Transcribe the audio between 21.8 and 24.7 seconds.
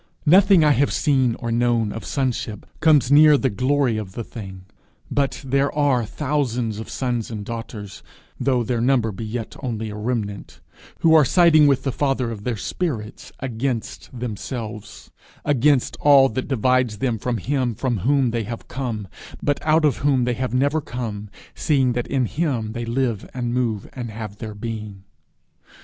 that in him they live and move and have their